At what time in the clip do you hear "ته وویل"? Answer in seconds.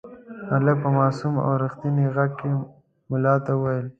3.45-3.87